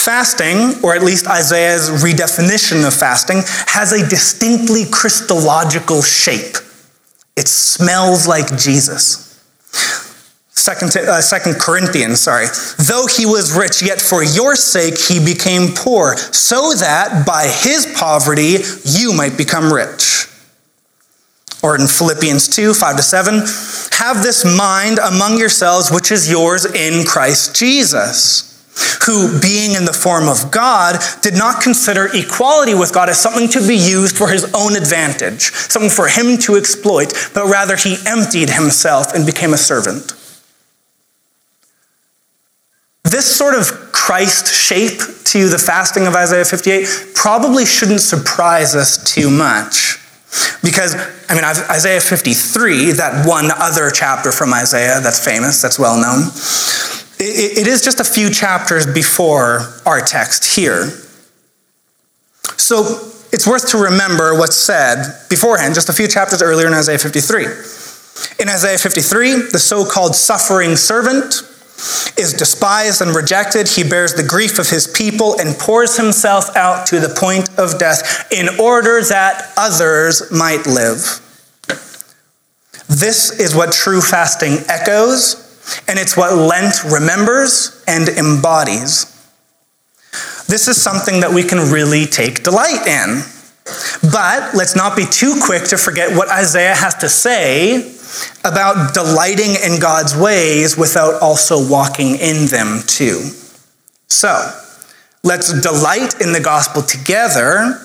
Fasting, 0.06 0.84
or 0.84 0.94
at 0.94 1.02
least 1.02 1.26
Isaiah's 1.26 1.90
redefinition 1.90 2.86
of 2.86 2.94
fasting, 2.94 3.42
has 3.66 3.92
a 3.92 4.08
distinctly 4.08 4.84
Christological 4.86 6.04
shape. 6.04 6.58
It 7.36 7.48
smells 7.48 8.28
like 8.28 8.56
Jesus. 8.56 9.44
Second, 10.52 10.96
uh, 10.96 11.22
Second 11.22 11.60
Corinthians, 11.60 12.22
sorry. 12.22 12.46
Though 12.78 13.08
he 13.08 13.26
was 13.26 13.58
rich, 13.58 13.82
yet 13.82 14.00
for 14.00 14.24
your 14.24 14.56
sake 14.56 15.00
he 15.00 15.24
became 15.24 15.74
poor, 15.74 16.16
so 16.18 16.74
that 16.74 17.26
by 17.26 17.48
his 17.48 17.92
poverty 17.98 18.58
you 18.84 19.12
might 19.12 19.38
become 19.38 19.74
rich. 19.74 20.28
Or 21.64 21.76
in 21.76 21.88
Philippians 21.88 22.48
2 22.56 22.76
5 22.76 22.98
to 22.98 23.02
7, 23.02 23.34
have 23.98 24.22
this 24.22 24.46
mind 24.46 25.00
among 25.00 25.40
yourselves, 25.40 25.90
which 25.92 26.12
is 26.12 26.30
yours 26.30 26.66
in 26.66 27.06
Christ 27.06 27.56
Jesus, 27.56 28.55
who, 29.06 29.40
being 29.40 29.74
in 29.74 29.86
the 29.86 29.94
form 29.94 30.28
of 30.28 30.52
God, 30.52 30.98
did 31.22 31.34
not 31.34 31.62
consider 31.62 32.10
equality 32.14 32.74
with 32.74 32.94
God 32.94 33.10
as 33.10 33.20
something 33.20 33.48
to 33.50 33.66
be 33.66 33.76
used 33.76 34.18
for 34.18 34.30
his 34.30 34.52
own 34.54 34.76
advantage, 34.76 35.52
something 35.52 35.90
for 35.90 36.08
him 36.08 36.38
to 36.40 36.56
exploit, 36.56 37.14
but 37.34 37.46
rather 37.46 37.76
he 37.76 37.98
emptied 38.06 38.50
himself 38.50 39.14
and 39.14 39.26
became 39.26 39.54
a 39.54 39.58
servant. 39.58 40.14
This 43.04 43.34
sort 43.34 43.56
of 43.56 43.92
Christ 43.92 44.54
shape 44.54 45.00
to 45.26 45.48
the 45.48 45.58
fasting 45.58 46.08
of 46.08 46.16
Isaiah 46.16 46.46
58 46.46 47.14
probably 47.14 47.66
shouldn't 47.66 48.02
surprise 48.02 48.76
us 48.76 49.14
too 49.14 49.30
much. 49.30 50.00
Because, 50.64 50.96
I 51.30 51.36
mean, 51.36 51.46
Isaiah 51.46 52.02
53, 52.02 52.92
that 52.94 53.26
one 53.26 53.52
other 53.52 53.90
chapter 53.90 54.32
from 54.32 54.54
Isaiah 54.54 55.00
that's 55.00 55.24
famous, 55.24 55.62
that's 55.62 55.80
well 55.80 55.96
known, 55.96 56.30
it 57.28 57.68
is 57.68 57.84
just 57.84 58.00
a 58.00 58.04
few 58.04 58.30
chapters 58.30 58.86
before 58.86 59.62
our 59.86 60.02
text 60.02 60.56
here. 60.56 60.90
So 62.58 63.12
it's 63.32 63.48
worth 63.48 63.70
to 63.72 63.78
remember 63.78 64.38
what's 64.38 64.56
said 64.56 65.28
beforehand, 65.30 65.76
just 65.76 65.90
a 65.90 65.94
few 65.94 66.08
chapters 66.08 66.42
earlier 66.42 66.68
in 66.68 66.74
Isaiah 66.74 66.98
53. 66.98 67.46
In 68.40 68.50
Isaiah 68.50 68.78
53, 68.78 69.50
the 69.52 69.60
so 69.60 69.86
called 69.86 70.16
suffering 70.16 70.76
servant, 70.76 71.42
is 72.18 72.34
despised 72.34 73.02
and 73.02 73.14
rejected. 73.14 73.68
He 73.68 73.84
bears 73.84 74.14
the 74.14 74.24
grief 74.24 74.58
of 74.60 74.70
his 74.70 74.88
people 74.88 75.40
and 75.40 75.58
pours 75.58 75.98
himself 75.98 76.56
out 76.56 76.88
to 76.88 77.00
the 77.00 77.10
point 77.10 77.50
of 77.60 77.78
death 77.78 78.32
in 78.32 78.48
order 78.60 79.02
that 79.04 79.52
others 79.58 80.32
might 80.32 80.66
live. 80.66 81.22
This 82.88 83.38
is 83.40 83.54
what 83.54 83.74
true 83.74 84.00
fasting 84.00 84.60
echoes, 84.70 85.45
and 85.88 86.00
it's 86.00 86.16
what 86.16 86.36
Lent 86.36 86.84
remembers 86.84 87.84
and 87.88 88.08
embodies. 88.10 89.12
This 90.48 90.68
is 90.68 90.82
something 90.82 91.22
that 91.22 91.34
we 91.34 91.44
can 91.44 91.72
really 91.72 92.06
take 92.06 92.44
delight 92.44 92.86
in. 92.88 93.24
But 94.12 94.54
let's 94.54 94.76
not 94.76 94.96
be 94.96 95.06
too 95.06 95.42
quick 95.44 95.64
to 95.70 95.78
forget 95.78 96.16
what 96.16 96.30
Isaiah 96.30 96.76
has 96.76 96.96
to 96.96 97.10
say 97.10 97.92
about 98.44 98.94
delighting 98.94 99.56
in 99.64 99.80
God's 99.80 100.16
ways 100.16 100.78
without 100.78 101.22
also 101.22 101.68
walking 101.68 102.16
in 102.16 102.46
them 102.46 102.82
too. 102.86 103.32
So, 104.08 104.52
let's 105.24 105.60
delight 105.62 106.22
in 106.22 106.32
the 106.32 106.40
gospel 106.40 106.84
together 106.84 107.82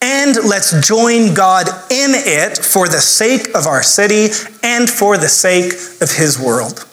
and 0.00 0.34
let's 0.44 0.86
join 0.86 1.32
God 1.32 1.68
in 1.88 2.10
it 2.14 2.58
for 2.58 2.88
the 2.88 3.00
sake 3.00 3.54
of 3.54 3.68
our 3.68 3.84
city 3.84 4.30
and 4.64 4.90
for 4.90 5.16
the 5.16 5.28
sake 5.28 5.72
of 6.02 6.10
his 6.10 6.40
world. 6.40 6.84